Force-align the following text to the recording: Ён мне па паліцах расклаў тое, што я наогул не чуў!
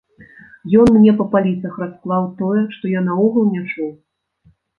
Ён 0.83 0.87
мне 0.95 1.11
па 1.19 1.25
паліцах 1.35 1.77
расклаў 1.83 2.23
тое, 2.41 2.63
што 2.77 2.91
я 2.97 3.05
наогул 3.11 3.45
не 3.53 3.61
чуў! 3.71 3.89